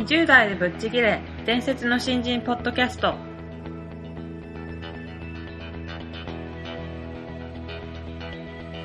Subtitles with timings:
[0.00, 3.14] 20代でぶっちぎれ伝説の新人ポッドキャスト。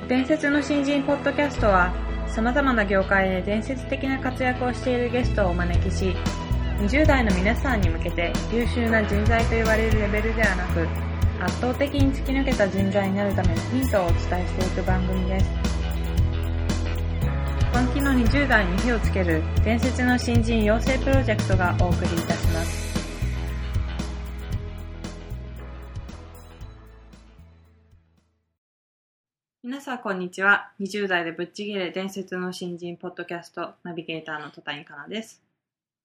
[0.08, 1.92] 伝説の新人ポッドキャストは
[2.28, 6.14] 様々な業界で伝説的な活躍をしているゲストをお招きし
[6.78, 10.86] 20代の皆さんに向けて優秀な人材と言われるレベルではなく
[11.42, 15.65] 圧倒的に突き抜けた人材になるためのヒントをお伝えしていく番組です。
[17.72, 22.86] 本気の20代に火をつける伝説の新人養成プロジェクトがお送りいたします
[29.62, 35.46] 皆さんこんにちは20代でぶっちぎれ伝説の新人ポッドキャストナビゲーターの戸谷香奈です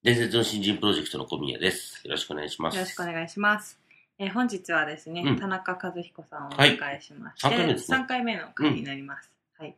[0.02, 2.00] 伝説の新人プロジェクトの小宮です。
[2.02, 2.74] よろしくお願いします。
[2.74, 3.78] よろしくお願いします。
[4.18, 9.30] えー本日はですね、うん田中和彦さんをお迎えしまして、はい三回目ですね3回目の回になります。
[9.56, 9.76] はい。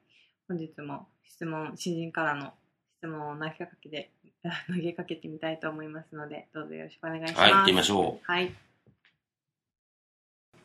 [0.48, 2.52] 本日も質問、新人からの
[2.98, 4.10] 質問を投げかけて、
[4.68, 7.40] 投げかけてみたいと思いますので、どうぞよろしくお願いします。
[7.40, 8.52] はい、行ってみましょはい。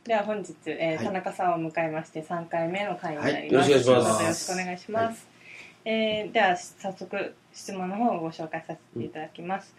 [0.03, 3.69] では本日、えーはい田中さんを迎えまして3回目の回になります。
[3.69, 5.27] はいよろしくお願いしますどうぞよろしくお願いします。
[5.85, 9.75] えーでは早速質問の方をご紹介させていただきます。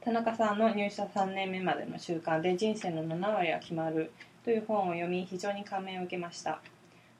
[0.00, 4.10] 田中さんの入社3年目までの習慣で人生の7割は決まる
[4.44, 6.60] という本を読み非常に感銘を受けました。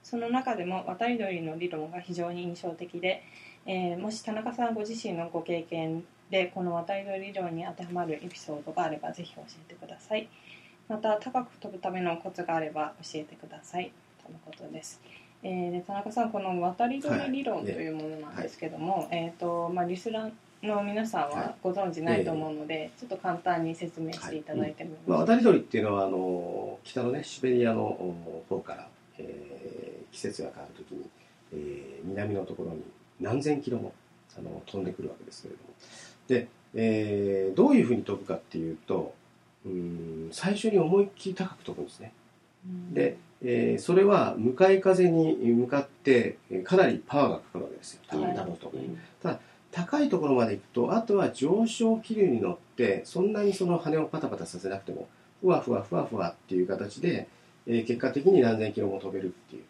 [0.02, 3.22] その中でも渡り鳥の理論が非常に印象的で、
[3.66, 10.28] えーもし田中さんご自身のご経験でこの渡り鳥理論に当てはまるエピソードがあればぜひ教えてください。
[10.88, 13.92] また高く飛ぶためのコツがあれば教えてください
[14.24, 15.00] とのことです。
[15.42, 20.32] えーで田中さんこの渡り鳥理論というものなんですけども、えっ、とまあリスナー
[20.66, 25.26] の皆さんはご存知ないと思うので、ちょっと簡単に説明していただいてもいいですまあ、か。
[25.26, 31.04] 渡り鳥っていうのはあの北のねシベリアのお方から、えー季節が変わるときに、
[31.52, 32.82] えー南のところに
[33.20, 33.92] 何千キロも
[34.38, 35.70] あの飛んでくるわけですけれども。
[36.28, 39.14] で、えーどういうふうに飛ぶかっていうと
[39.66, 42.12] うん最初に思いっきり高く飛ぶんですね。
[42.66, 42.94] うん。
[42.94, 48.00] で、えーそれは向かい風に向かってえーかなりパワーがかかるわけですよ。
[48.20, 48.34] はい。
[48.36, 48.68] 飛ぶと。
[48.68, 48.76] う。
[48.76, 48.98] うん
[49.72, 55.08] 高いところまで行くとあとは上昇気流に乗ってそんなにその羽をパタパタさせなくても
[55.40, 57.28] ふわふわふわふわっていう形で、
[57.68, 59.62] えー結果的に何千キロも飛べるっていう、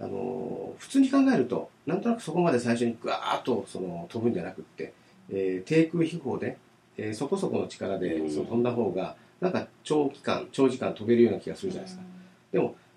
[0.00, 4.92] あのー普通に考えるとなんとなくそこまで最初にグワーッとその飛ぶんじゃなくって、
[5.30, 6.56] えー低空飛行で、
[6.96, 8.30] えーそこそこの力でうん。
[8.30, 12.04] その飛んだ方がなんか長期間長時間飛べるような気がするじゃないですか。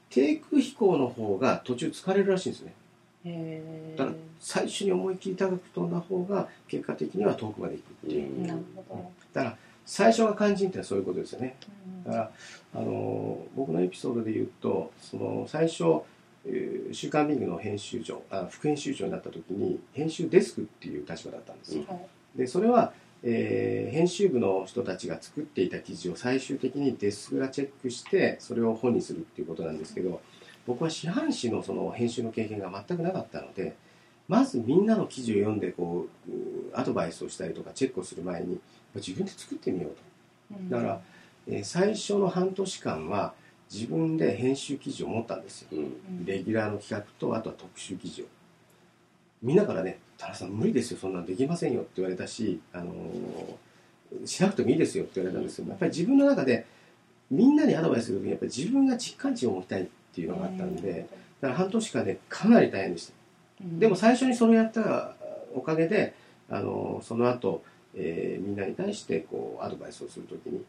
[0.10, 2.74] 低空飛行の方が途中疲れるらしいんですね。
[3.96, 8.48] だから最初に思いっきり高く飛んだ方が結果的には遠くまで行くっていう、うん。
[8.48, 9.12] なるほど。
[9.34, 11.56] だから最初が肝心ってのはそういうことですよね。
[12.06, 12.12] うん。
[12.12, 12.32] だから
[12.76, 16.02] あのー僕のエピソードで言うとその最初えー
[16.92, 22.38] 週刊ビングの編集長あ副編集長になった時に編集デスクっていう立場だったんですよ、はい。
[22.38, 22.94] でそれは、
[23.24, 30.22] えー編集部の人たちが作っていた記事を最終的にデスクがチェックしてそれを本にするっていうことなんですけど
[30.66, 33.76] 僕は四半紙のその編集の経験が全くなかったので
[34.28, 36.36] まずみんなの記事を読んでこうう
[36.74, 38.60] アドバイスをしたりとかチェックをする前に
[38.96, 40.76] 自分で作ってみようと。
[40.76, 41.02] だから、
[41.48, 43.34] えー最初の半年間は
[43.72, 45.70] 自分で編集記事を持ったんですよ。
[45.72, 45.78] うん。
[45.80, 45.82] う
[46.22, 48.26] んレギュラーの企画とあとは特集記事を。
[49.42, 56.66] みんなからね「田中さん無理ですよそんなんできませんよ」って言われたし、あのーしなくてもいいですよって言われたんですけどやっぱり自分の中で
[57.32, 61.08] みんなにアドバイスする時にやっぱり自分が実感値を持ちたいっていうのがあったんで
[61.40, 63.14] だから半年間でかなり大変でした。
[63.62, 63.80] うん。
[63.80, 65.16] でも最初にそれをやった
[65.56, 66.14] おかげで、
[66.50, 67.64] あのーその後、
[67.96, 70.64] えーみんなに対してこうアドバイスをするときに、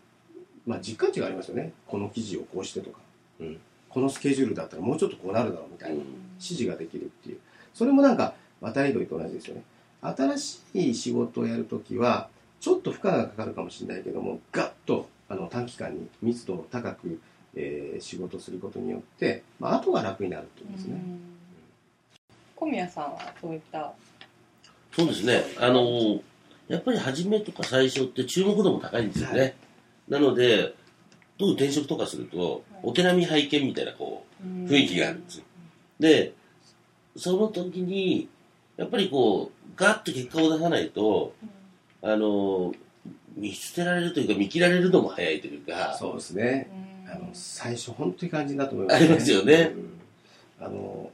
[0.66, 1.72] まあ、実感値がありますよね。
[1.86, 2.98] この記事をこうしてとか、
[3.40, 3.60] うん。
[3.88, 6.00] このスケジュールだったらもうちょっとこうなるだろうみたいな、うん。
[6.34, 7.38] 指示ができるっていう。
[7.74, 9.62] それもなんか渡り鳥と同じですよね。
[10.02, 12.28] 新しい仕事をやるときは
[12.60, 17.20] ちょっと負荷がかかるかもしれないけどもガッとあの短期間に密度を高く、
[17.54, 21.20] えー仕事することによって、まあ後が楽になるってことですね、うん。
[22.56, 23.92] 小宮さんはそういった
[24.92, 25.44] そうですね。
[25.58, 26.20] あの、
[26.68, 29.40] やっぱり初めとか最初って注目度も高いんですよね。
[29.40, 29.54] はい
[30.08, 30.74] なので、
[31.38, 35.44] どう転職とかすると、お手並み拝見みたいな、こう、雰囲気があるんですよ。
[35.98, 36.32] で、
[37.16, 38.28] その時に、
[38.76, 41.34] やっぱりこう、ガッと結果を出さないと、
[42.02, 42.74] あの、
[43.36, 46.70] 見捨てられるというか、見切られるのも早いというか、そうですね。
[47.06, 47.12] うん。
[47.12, 49.72] あの最初本当に肝心だと思います、ありますよね。
[49.74, 50.66] うん。
[50.66, 51.10] あの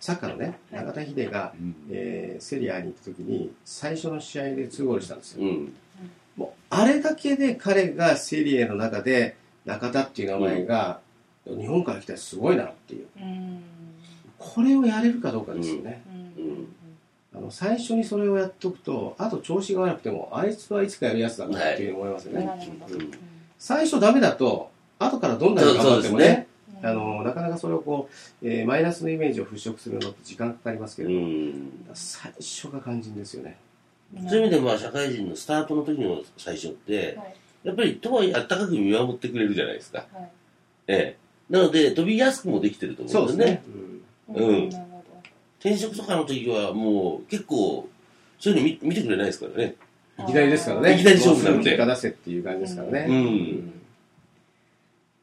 [0.00, 1.74] サッカーのね中田秀が、うん。
[1.90, 5.74] えーセリアに行った時に最初の試合で2ゴールしたんですよ、うん。
[6.78, 11.00] あれだけで彼がセリエの中で中田っていう名前が、
[11.46, 13.06] 日本から来たらすごいなっていう。
[13.20, 13.62] うん
[14.38, 16.00] これをやれるかどうかですよね、
[16.38, 16.66] うんうん
[17.34, 22.94] ああの最初にそれをやっとくとあと調子が悪くてもあいつはいつかやるやつだなっていう思いますよね、なるほど。
[22.94, 23.10] うん。
[23.58, 26.46] 最初ダメだと後からどんなに頑張ってもねね。
[26.82, 28.08] あのなかなかそれをこ
[28.42, 31.72] う、えーマイナスのイメージを払拭するのって時間かかりますけうれど、ん。
[31.92, 33.56] 最初が肝心ですよね
[34.16, 37.34] そういう意味でまあ社会人のスタートの時の最初ってはい。
[37.64, 40.06] やっぱりとはいえあったかく見守ってくれるじゃないですか。
[40.12, 40.30] はい。
[40.86, 41.52] ええ。
[41.52, 43.62] なので飛びやすくもできてると思うんですね。
[44.34, 44.46] うん。
[44.46, 44.68] うん。
[45.60, 47.88] 転職とかの時はもう結構
[48.38, 49.74] そういうの見見てくれないですからね。
[50.20, 50.94] いきなりですからね。
[50.94, 53.72] いきなり勝負なんで結果出せっていう感じですからね、うん。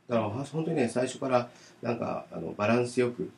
[0.07, 1.49] だから本当にね最初から
[1.81, 3.29] なんかあのバランスよく、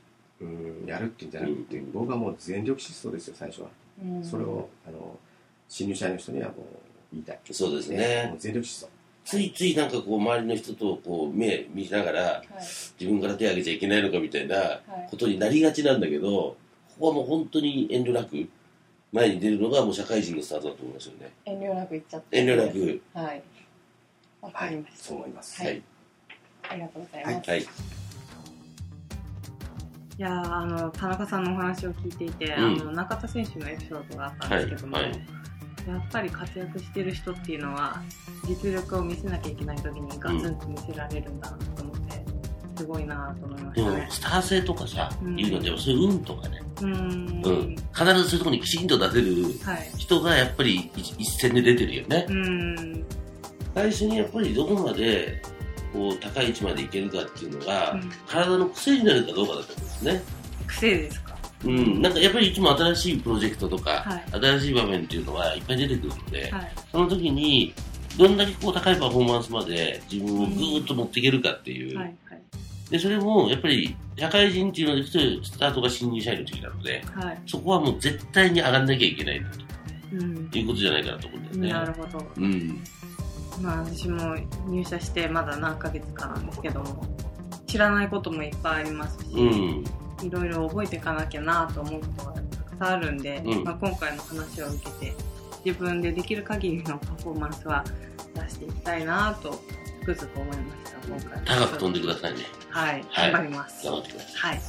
[0.42, 3.70] うん、やるっていうんじゃなくて、僕はもう全力疾走ですよ最初は、
[4.04, 4.24] どうん。
[4.24, 5.18] それをあの
[5.70, 6.58] 新入社員の人にはもう
[7.12, 7.40] 言いたい。
[7.52, 8.28] そうですね。
[8.30, 8.88] もう全力疾走。
[9.26, 12.44] ついついなんかこう周りの人とこう目見ながらはい。
[13.00, 15.08] 自分から手を挙げちゃいけないのかみたいなはい。
[15.12, 16.58] ことになりがちなんだけどこ
[17.00, 18.48] こはもう本当に遠慮なく
[19.12, 21.32] 前に出るのがもう社会人のスタートだと思いますよね。
[21.46, 22.38] 遠慮なく言っちゃって。
[22.38, 23.02] 遠慮なく。
[23.14, 23.44] はい。
[24.42, 25.72] わかりました、そう思います、はい。
[25.72, 25.82] はい。
[26.70, 27.62] ありがとうございます、はい。
[27.62, 27.66] い
[30.20, 32.82] やーあの田中さんのお話を聞いていて、うん。
[32.82, 35.37] あの中田選手のエピソードがあったんですけども、はいはい
[35.88, 38.02] やっぱり活躍してる人っていうのは
[38.48, 42.24] 実力を見せなきゃいけない時にガツンと見せられるんだなと思って、
[42.78, 44.08] すごいなと思いましたね。
[44.12, 45.40] スター性とかさ、うん。
[45.40, 46.92] いうのでもそういう運とかね、うーん。
[47.46, 49.92] うん、必ずそういうところにきちんと出せるはい。
[49.98, 52.26] 人がやっぱり一一線で出てるよね。
[52.28, 52.36] うー
[53.00, 53.06] ん。
[53.74, 55.42] 最初にやっぱりどこまで
[55.94, 58.12] こう高い位置までいけるかっていうのが、うん。
[58.28, 60.22] 体の癖になるかどうかだと思うんですね。
[60.68, 61.27] 癖ですか？
[61.66, 64.24] うん、なんかやっぱりいつも新しいプロジェクトとか、はい。
[64.42, 66.72] 新しい場面っていうのはいっぱい出てくるので、はい。
[66.92, 67.74] その時に
[68.18, 72.42] どんだけこう高いパフォーマンスまで自分をぐーっと持っていけるかっていう、はいはい。
[72.92, 77.42] でそれもやっぱり社会人っていうのでスタートが新入社員の時なのではい。
[77.48, 79.50] そこはもう絶対に上がんなきゃいけないんだ
[80.14, 80.50] うん。
[80.50, 81.70] ということじゃないかなと思うんだよね。
[81.74, 82.26] なるほど。
[82.38, 82.84] うん、
[83.62, 84.36] まあ私も
[84.68, 87.04] 入社してまだ何ヶ月かなんですけども
[87.68, 89.84] 知らないこともいっぱいありますし、うん、
[90.24, 93.64] いろいろ覚えていかなきゃなと思うことがたくさんあるんで、うん。
[93.64, 95.14] まあ、今回の話を受けて
[95.66, 97.84] 自分でできる限りのパフォーマンスは
[98.34, 99.60] 出していきたいなと
[100.02, 101.42] つくづく思いました今回。
[101.46, 102.40] 高く飛んでくださいね。
[102.70, 103.32] はい、はい。
[103.32, 103.86] 頑張ります。
[103.86, 104.52] 頑張ってください。
[104.52, 104.62] はい。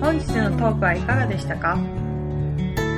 [0.00, 1.78] 本日のトークはいかがでしたか？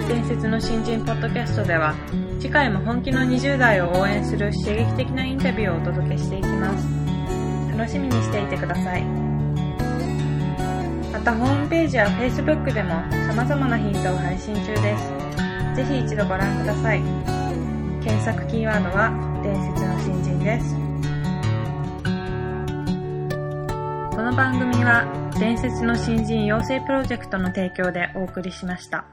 [0.08, 1.92] 伝説の新人ポッドキャストでは
[2.38, 6.86] 次回も本気の20代を応援する刺激的なインタビューをお届けしていきます。
[7.76, 9.02] 楽しみにしていてください。
[11.12, 15.12] またホームページや Facebook でも様々なヒントを配信中です。
[15.74, 17.02] ぜひ一度ご覧ください。
[18.00, 19.10] 検索キーワードは
[19.42, 20.76] 伝説の新人です。
[24.14, 25.04] この番組は
[25.40, 29.04] 伝説の新人養成プロジェクトの提供でお送りしました。